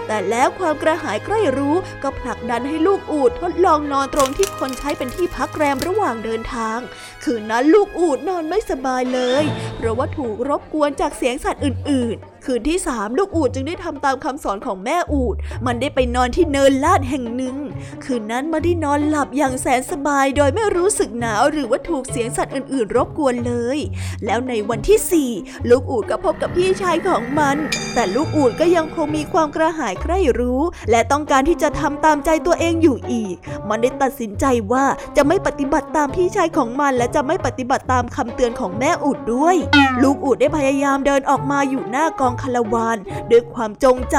[0.07, 6.79] แต่แล้วความกระหายใกล้รู้ก็ผลักดันให้ลูกอูดทดลองนอนตรงที่คนใช้เป็นที่พักแรมระหว่างเดินทาง
[7.23, 9.43] คืนนั้นลูกอูดนอนไม่สบายเลย
[9.77, 17.55] เพราะว่าถูกรบกวนจากเสียงสัตว์อื่น คืนที่สามลูกอูดจึงได้ทำตามคำสอนของแม่อูด มันได้ไปนอนที่เนินลาดแห่งหนึ่ง
[18.03, 23.79] คืนนั้นมันได้นอนหลับอย่างแสนสบายโดยไม่รู้สึกหนาวหรือว่าถูกเสียงสัตว์อื่น ๆ รบกวนเลย
[24.25, 25.29] แล้วในวันที่สี่
[25.69, 27.57] ลูกอูดก็พบกับพี่ชายของมัน
[27.93, 33.35] แต่ลูกอูดก็ยังคงมีความกระหายใคร่รู้ และต้องการที่จะทำตามใจตัวเองอยู่อีก
[33.69, 34.85] มันได้ตัดสินใจว่า
[35.17, 39.55] จะไม่ปฏิบัติตามพี่ชายของมัน และจะไม่ปฏิบัติตามคำเตือนของแม่อูดด้วย
[40.03, 42.97] ลูกอูดได้พยายามเดินออกมาอยู่หน้ากองคารวาน
[43.31, 44.17] ด้วยความจงใจ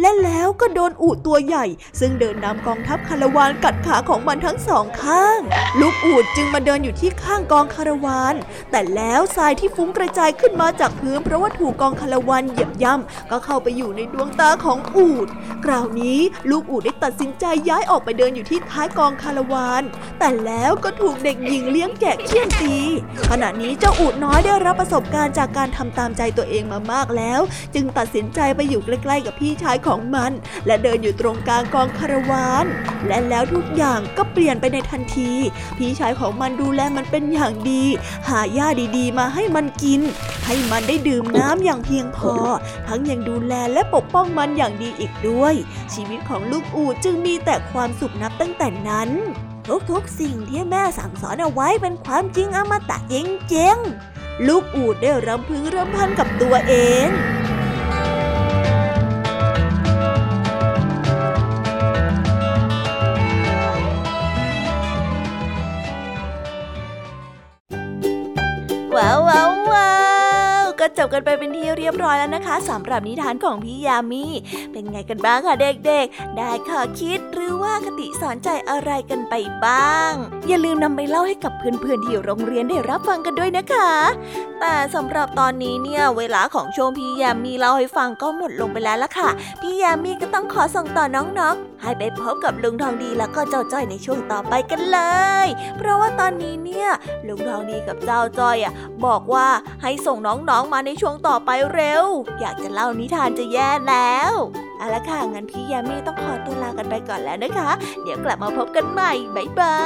[0.00, 1.66] และแล้วก็โดนอูดตัวใหญ่
[2.00, 5.38] ซึ่งเดินนำกองทัพคารวานกัดขาของมันทั้งสองข้าง
[5.80, 8.34] ลูกอูดจึงมาเดินอยู่ที่ข้างกองคารวาน
[8.70, 15.28] แต่แล้วทรายที่ฟุ้งกระจายขึ้นมาจากพื้นเพราะว่าถูกกองคารวานเหยียบย่ำก็เข้าไปอยู่ในดวงตาของอูด
[15.64, 16.18] คราวนี้
[16.50, 19.82] ลูกอูดได้ตัดสินใจย้ายออกไปเดินอยู่ที่ท้ายกองคารวาน
[20.18, 22.76] แต่แล้วก็ถูกเด็กหญิงเลี้ยงแกะเคี่ยนตี
[23.30, 27.40] ขณะนี้เจ้าอูดน้อยได้รับประสบการณ์จากการทำตามใจตัวเองมามากแล้ว
[27.74, 30.32] จึงตัดสินใจไปอยู่ใกล้ๆกับพี่ชายของมัน
[30.66, 32.66] และเดินอยู่ตรงกลางกองคารวาน
[33.06, 35.32] และแล้วทุกอย่างก็เปลี่ยนไปในทันที
[35.78, 37.84] พี่ชายของมันดูแลมันเป็นอย่างดี
[38.28, 40.00] หาหญ้าดีๆ มาให้มันกิน
[40.46, 42.34] ให้มันได้ดื่มน้ำอย่างเพียงพอ
[42.86, 45.54] ทั้งยังดูแลและปกป้องมันอย่างดีอีกด้วย
[45.94, 49.10] ชีวิตของลูกอูดจึงมีแต่ความสุขนับตั้งแต่นั้น
[49.90, 53.14] ทุกๆ สิ่งที่แม่สั่งสอนเอาไว้เป็นความจริงอมตะจ
[53.54, 56.74] ริงๆ ลูกอูดได้รำพึงรำพันกับตัวเอ
[57.06, 57.08] ง
[68.96, 69.97] ว้าวว้าวว้าว
[70.98, 74.24] จบกันไปเป็นที่เรียบร้อยแล้วนะคะสำหรับนิทานของพี่ยามี
[74.72, 80.12] เป็นไงกันบ้างคะเด็กๆ ได้ข้อคิดหรือว่าคติสอนใจอะไรกันไปบ้าง
[80.48, 83.90] อย่าลืมนำไปเล่าให้กับเพื่อนๆที่โรงเรียนได้รับฟังกันด้วยนะคะ
[84.60, 89.28] แต่สำหรับตอนนี้เนี่ยเวลาของช่วงพี่ยามีเล่าให้ฟังก็หมดลงไปแล้วล่ะค่ะ
[89.60, 94.98] พี่ยามีก็ต้องขอส่งต่อน้องๆ ให้ไปพบกับลุงทองดีแล้วก็เจ้าจ้อยในช่วงต่อไปกันเล
[95.44, 95.46] ย
[95.76, 96.88] เพราะว่า อนนี้เนี่ย
[97.26, 98.72] ลุงทองดีกับเจ้าจ้อยอะ
[99.06, 99.46] บอกว่า
[99.82, 102.04] ให้ส่งน้องๆมาในช่วงต่อไปเร็ว
[102.40, 104.32] อยากจะเล่านิทานจะแย่แล้ว
[104.78, 107.70] เอาละค่ะงั้นพี่ยามีต้องขอตัวลากันไปก่อนแล้วนะคะ
[108.02, 109.78] เดี๋ยวกลับมาพบกันใหม่บ๊ายบา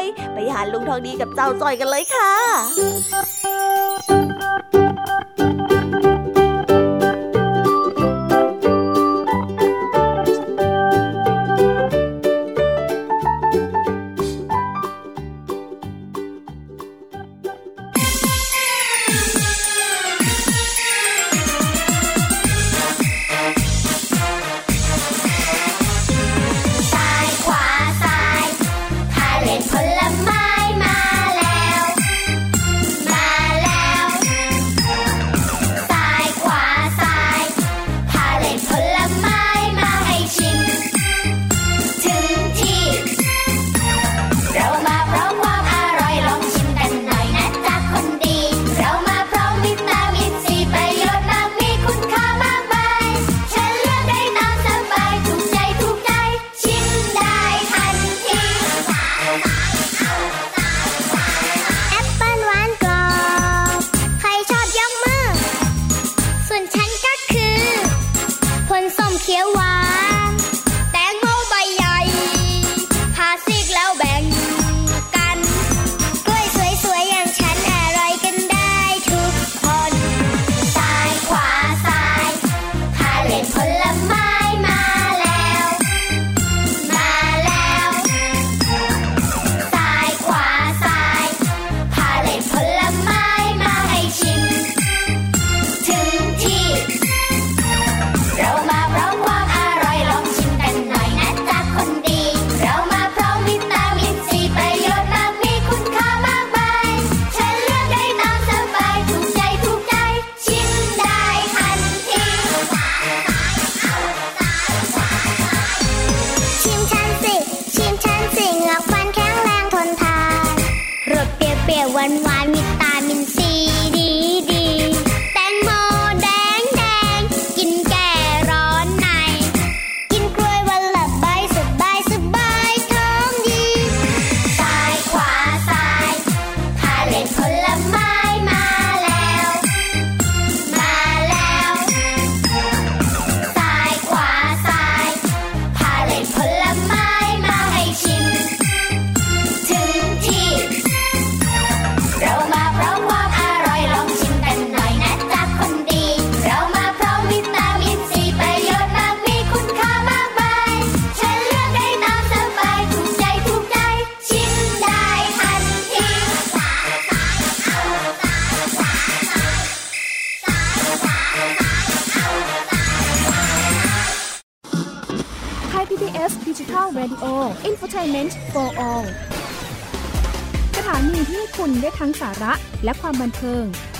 [0.00, 0.02] ย
[0.32, 2.32] ไปหาลุงทองดีกับเจ้าจ้อยกันเลยค่ะ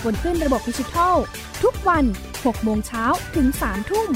[0.05, 1.17] บนขึ้นระบบดิจิทัล
[1.63, 4.09] ทุกวัน 6 โมงเช้าถึง 3 ทุ่ม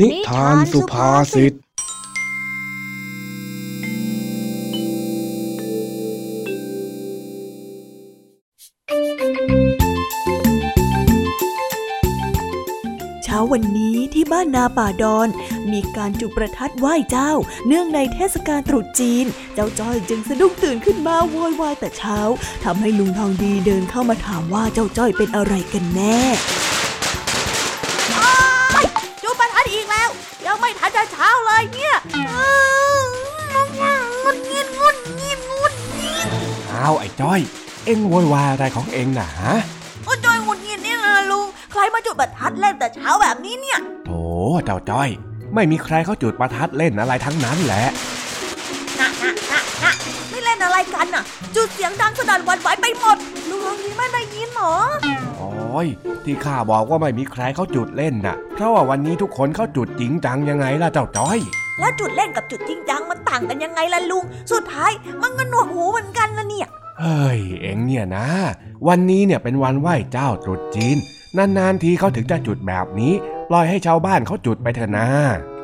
[0.00, 1.52] นิทานสุภาษิต
[13.52, 15.28] วันนี้ที่บ้านนาป่าดอน
[15.72, 17.32] มีการจุดประทัดไหว้เจ้า
[17.66, 22.18] เนื่องในเทศกาลตรุษจีน เจ้าจ้อยจึงสะดุ้งตื่นขึ้นมาโวยวายแต่เช้า
[22.64, 26.20] ทำให้ลุงทองดีเดินเข้ามาถามว่าเจ้าจ้อยเป็นอะไรกันแน่
[29.22, 30.08] จุดประทัดอีกแล้ว
[30.46, 31.96] ยังไม่ทันจะเช้าเลยเนี่ย
[34.22, 36.26] งุนงิดงุนงิดงุนงิด
[36.72, 37.40] อ้าวไอ้จ้อย
[37.84, 39.54] เอ็งโวยวายอะไรของเอ็งน่ะฮะ
[41.80, 44.10] รมาจุดประทัดเล่นแต่เช้าแบบนี้เนี่ยโถ
[44.64, 45.08] เจ้าจ้อย
[45.54, 47.84] ไม่มีใครเขาจุดประทัดเล่นอะไรทั้งนั้นแหละ
[48.98, 49.92] นะนะนะนะ
[50.30, 51.24] ไม่เล่นอะไรกันน่ะ
[51.56, 53.16] จุดเสียงดังสนั่นหวันไหวไปหมด
[53.48, 54.74] ลุงลองนี้ไม่ได้ยินเหรอ
[55.38, 55.86] โอ้ย
[56.24, 61.38] ที่ข้าบอกว่าไม่มีใครเขาจุดเล่นน่ะ เพราะว่าวันนี้ทุกคนเขาจุดจริงจังยังไงล่ะเจ้าจ้อย
[61.80, 66.68] แล้วจุดเล่นกับจุดจริงจังมันต่างกันยังไงล่ะลุง สุดท้ายมันก็หนวกหูเหมือนกันนะเนี่ย
[67.00, 68.26] เฮ้ย เอ็งเนี่ยนะ
[68.88, 70.98] วันนี้เนี่ยเป็นวันไหว้เจ้าตรุษจีน
[71.38, 73.12] นานๆทีเขาถึงจะจุดแบบนี้
[73.50, 75.08] ปล่อยให้ชาวบ้านเขาจุดไปเถอะนะ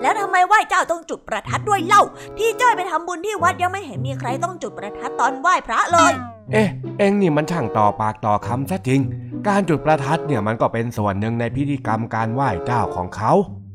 [0.03, 2.03] แล้วทำไมไหว้เจ้าต้องจุดประทัดด้วยเล่า
[2.39, 6.13] ที่จ้อยไปทำบุญที่วัดยังไม่เห็นมีใครต้องจุดประทัดตอนไหว้พระเลย
[6.53, 9.01] เอ๊ะ เอ็งนี่มันช่างต่อปากต่อคำซะจริง
[9.49, 13.33] การจุดประทัดเนี่ยมันก็เป็นส่วนหนึ่งในพิธีกรรมการไหว้เจ้าของเขา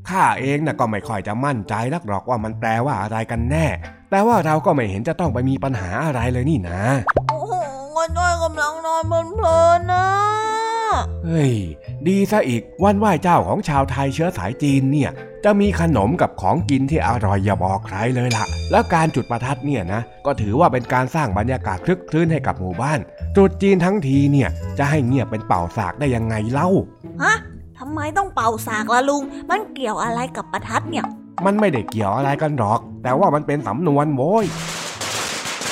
[0.10, 3.66] ข้าเองน่ะก็ไม่ค่อยจะมั่นใจนักหรอกว่ามันแปลว่าอะไรกันแน่
[4.12, 6.84] แต่ว่าเราก็ไม่เห็นจะต้องไปมีปัญหาอะไรเลยนี่นะ
[7.30, 7.54] โอ้โห
[7.94, 10.06] เงินจ้อยกำลังนอนเพลินๆนะ
[11.26, 11.54] เฮ้ย
[12.08, 15.12] ดีซะอีกวันไหว้เจ้าของชาวไทยเชื้อสายจีนเนี่ย
[15.46, 23.00] จะมีขนมกับของกินที่อร่อยอย่าบอกใครเลยล่ะ แล้วการจุดประทัดเนี่ยนะ ก็ถือว่าเป็นการสร้างบรรยากาศคลึกคลื้นให้กับหมู่บ้าน
[23.36, 26.70] ตรุษจีนทั้งทีเนี่ย จะให้เงียบเป็นเป่าสากได้ยังไงเล่า
[27.24, 27.36] ฮะ
[27.80, 31.06] ทำไมต้องเป่าสากล่ะลุง มันเกี่ยวอะไรกับประทัดเนี่ย
[31.46, 34.46] มันไม่ได้เกี่ยวอะไรกันหรอก แต่ว่ามันเป็นสำนวนโว้ย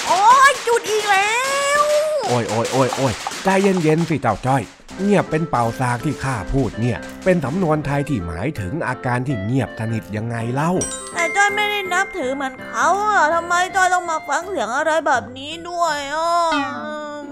[0.08, 1.34] โอ้ยจุดอีกแล้
[1.80, 1.82] ว
[2.30, 3.14] โอ้ยโอ้ยโอ้ยโอ้ย
[3.44, 4.64] ใจเย็นๆสิเจ้าจ้อย
[5.04, 10.72] เงียบเป็นเป่าสากที่ข้าพูดเนี่ย เป็นสำนวนไทยที่หมายถึงอาการที่เงียบสนิทยังไงเล่า
[11.14, 16.32] แต่จ้อยไม่ได้นับถือเหมือนเขาอะทำไมจ้อยต้องมาฟังเสียงอะไรแบบนี้ด้วยอะ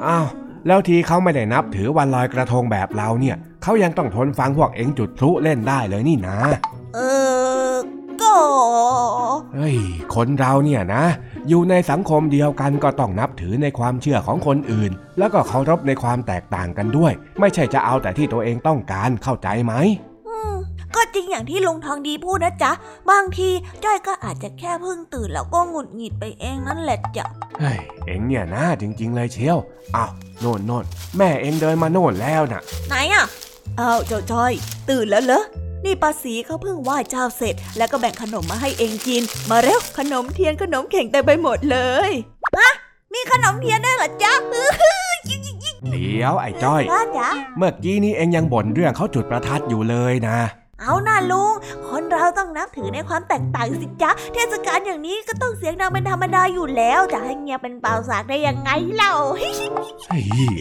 [0.06, 0.28] อ้าว
[0.68, 6.38] แล้วทีเขาไม่ได้นับถือวันลอยกระทงแบบเราเนี่ย เขายังต้องทนฟังพวกเอ็งจุดพลุเล่นได้เลยนี่นะ
[6.96, 7.00] เอ
[7.72, 7.74] อ
[8.24, 8.34] ก็
[9.56, 9.78] เฮ้ย
[10.16, 11.04] คนเราเนี่ยนะ
[11.50, 19.74] อยู่ในสังคมเดียวกันก็ต้องนับถือในความเชื่อของคนอื่น แล้วก็เคารพในความแตกต่างกันด้วย ไม่ใช่จะเอาแต่ที่ตัวเองต้องการเข้าใจไหม
[20.28, 20.54] อืม
[20.96, 22.72] ก็จริงอย่างที่ลุงทองดีพูดนะจ๊ะ
[23.10, 23.50] บางที
[23.84, 27.26] จ้อยก็อาจจะแค่เพิ่งตื่นแล้วก็หงุดหงิดไปเองนั่นแหละจ้ะ
[27.60, 29.58] เฮ้ยเอ็งเนี่ยนะจริง ๆ เลยเชียว
[29.96, 30.86] อ้าวโน่นโน่น
[31.18, 33.26] แม่เอ็งเดินมาโน่นแล้วน่ะ ไหนอะ
[33.80, 34.52] อ้าวเจ้าจ้อย
[34.90, 35.44] ตื่นแล้วเหรอ
[35.86, 41.78] นี่ป้าสีเขาเพิ่งไหว้เจ้าเสร็จ แล้วก็แบ่งขนมมาให้เองกิน มาเร็วขนมเทียนขนมเข่งเต็มไปหมดเล
[42.10, 42.12] ย
[43.14, 44.34] มีขนมเทียนด้วยเหรอจ๊ะ
[45.92, 50.38] เดี๋ยวไอ้จ้อยป้าจ๊ะเมื่อกี้นี้เอ็งยังบ่นเรื่องเขาจุดประทัดอยู่เลยนะ
[50.82, 51.54] เอาน่าลุง
[51.88, 59.54] คนเราต้องนับถือในความแตกต่างสิจ๊ะ เทศกาลอย่างนี้ก็ต้องเสียงดังเป็นธรรมดาอยู่แล้ว จะให้เงียบเป็นเปล่าสากได้ยังไงเล่าเฮ้ย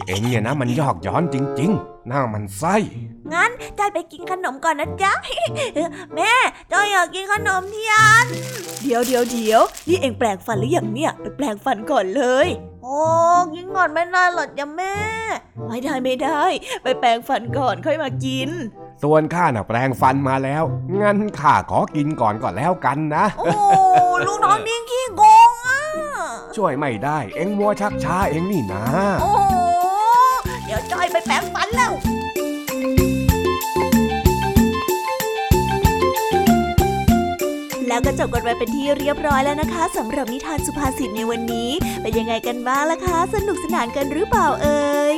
[0.07, 2.75] เอ็งเนี่ยนะมันยอกย้อนจริง ๆ หน้ามันไส้
[3.33, 5.13] งั้นจอยไปกินขนมก่อนนะจ๊ะ
[6.15, 6.33] แม่
[6.71, 8.25] จอยอยากกินขนมเทียน
[8.83, 12.47] เดี๋ยวเดี๋ยวเดี๋ยวนี่เองแปลงฟันหรือยังเนี่ยไปแปลงฟันก่อนเลย
[12.83, 12.99] โอ้
[13.55, 14.95] กินก่อนไม่ได้หรอกจ้ะแม่
[15.67, 16.41] ไม่ได้ไม่ได้
[16.83, 18.51] ไปแปลงฟันก่อนค่อยมากิน
[19.03, 20.63] ส่วนข้าน่ะแปลงฟันมาแล้ว
[21.01, 23.49] งั้นข้าขอกินก่อนก่อนแล้วกันนะ โอ้
[24.25, 25.81] ลุงน้องดิ้งขี้โกงอะ
[26.55, 28.83] ช่วยไม่ได้ เอ็งมัวชักช้าเอ็งนี่นะ
[29.21, 29.31] โอ้
[30.65, 31.93] เดี๋ยวจอยไปแปรงฟันแล้ว
[37.87, 41.69] แล้วก็จบกันไปเป็นที่เรียบร้อยแล้วนะคะสำหรับนิทานสุภาษิตในวันนี้
[42.01, 45.17] เป็นยังไงกันบ้างล่ะคะ สนุกสนานกันหรือเปล่าเอ่ย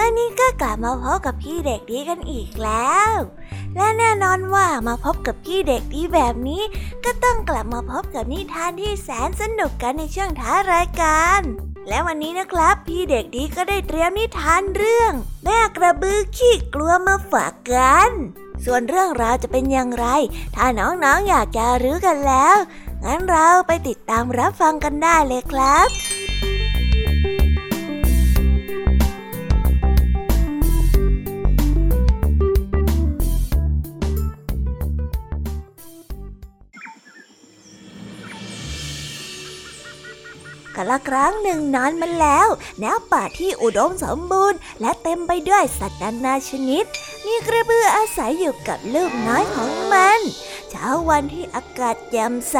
[0.00, 3.12] วันนี้ก็กลับมาพบกับพี่เด็กดีกันอีกแล้ว
[3.76, 6.62] และแน่นอนว่ามาพบกับพี่เด็กดีแบบนี้
[7.04, 11.40] ก็ต้องกลับมาพบกับนิทานที่แสนสนุกกันในช่วงท้ายรายการ
[11.88, 15.12] และวันนี้นะครับ พี่เด็กดีก็ได้เตรียมนิทานเรื่อง
[15.44, 18.10] แม่กระบือขี้กลัวมาฝากกัน
[18.64, 20.06] ส่วนเรื่องราวจะเป็นอย่างไร
[20.56, 22.56] ถ้าน้องๆออยากจะรู้กันแล้ว
[23.04, 25.88] งั้นเราไปติดตามรับฟังกันได้เลยครับ
[40.78, 42.48] กละครั้งหนึ่งนานมาแล้ว
[42.80, 46.84] แนวป่าที่อุดมสมบูรณ์ และเต็มไปด้วยสัตว์นานาชนิด
[47.26, 50.20] มีกระบืออาศัยอยู่กับลูกน้อยของมัน
[50.70, 52.56] เช้าวันที่อากาศแจ่มใส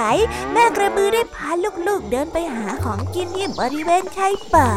[0.53, 1.49] แม่กระบือได้พา
[1.87, 4.71] ลูกๆเดินไปหาของกินที่บริเวณชายป่า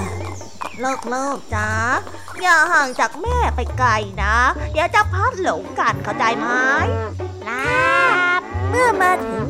[1.14, 1.70] ลูกๆจ้า
[2.42, 3.90] อย่าห่างจากแม่ไปไกล
[4.22, 4.36] นะ
[4.72, 6.48] เดี๋ยวจะพัดหลงกันเข้าใจไหม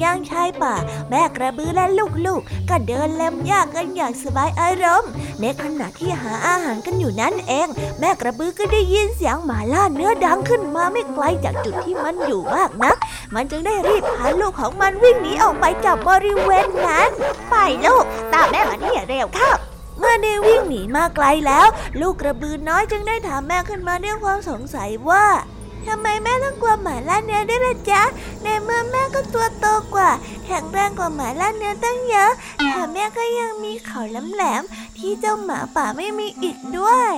[0.02, 0.76] มางยังชายป่า
[1.10, 1.86] แม่กระบือและ
[2.26, 7.68] ลูกๆ ก็เดินเล็มหญ้ากันอย่างสบายอารมณ์ ในขณะที่หาอาหารกันอยู่นั่นเอง
[8.00, 12.98] แม่กระบือก็ได้ยินเสียงหมาล่าเนื้อดังขึ้นมาไม่ไกลจากจุดที่มันอยู่มากนัก
[13.34, 17.10] มันจึงได้รีบพาลูกของมันวิ่งหนีออกไปจากบริเวณนั้น
[17.50, 19.52] ไปลูก ตามแม่มานี่เร็วเข้า
[20.00, 21.68] เมื่อได้วิ่งหนีมาไกลแล้ว
[22.02, 25.26] ลูกกระบือน้อยจึงได้ถามแม่ขึ้นมาด้วยความสงสัยว่า
[25.88, 28.02] ทำไมแม่ต้องกลัวหมาล่าเนื้อด้วยล่ะจ๊ะ
[28.44, 29.66] ในเมื่อแม่ก็ตัวโต
[29.96, 30.10] กว่า
[30.46, 37.14] แข็งแรงกว่าหมาล่าเนื้อตั้งเยอะแถมแม่ก็ยังมีเขาแหลมๆที่เจ้าหมาป่าไม่มีอีกด้วย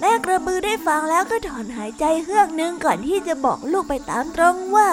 [0.00, 4.90] แม่กระบือได้ฟังแล้วก็ถอนหายใจเฮือกนึงก่อนที่จะบอกลูกไปตามตรงว่า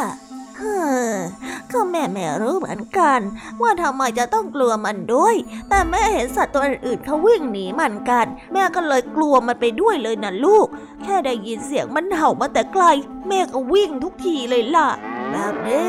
[1.71, 3.19] ก็แม่ไม่รู้เหมือนกัน
[3.61, 5.35] ว่าทำไมจะต้องกลัวมันด้วย
[5.69, 10.67] แต่แม่เห็นสัตว์ตัวอื่นเขาวิ่งหนีมันกัน แม่ก็เลยกลัวมันไปด้วยเลยนะลูก
[11.03, 12.83] แค่ได้ยินเสียงมันเห่ามาแต่ไกล
[13.27, 14.89] แม่ก็วิ่งทุกทีเลยล่ะ
[15.31, 15.87] แบบนี้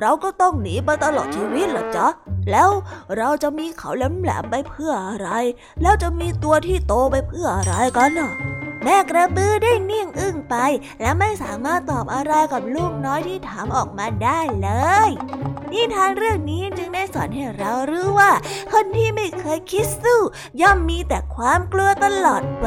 [0.00, 2.06] เราก็ต้องหนีไปตลอดชีวิตหรอจ๊ะ
[2.50, 2.70] แล้ว
[3.16, 5.28] เราจะมีเขาแหลมๆไปเพื่ออะไร
[5.82, 8.30] แล้วจะมีตัวที่โตไปเพื่ออะไรกันน่ะ
[8.84, 10.54] แม่กระบือได้นิ่งอึ้งไป
[11.00, 14.70] และไม่สามารถตอบอะไรกับลูกน้อยที่ถามออกมาได้เล
[15.08, 15.10] ย
[15.72, 18.32] นิทานเรื่องนี้จึงได้สอนให้เรารู้ว่า
[18.72, 20.20] คนที่ไม่เคยคิดสู้
[20.60, 22.66] ย่อมมีแต่ความกลัวตลอดไป